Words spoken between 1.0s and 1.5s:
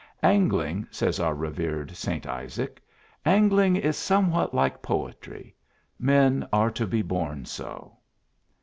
our